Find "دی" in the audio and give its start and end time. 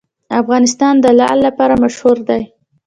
2.29-2.41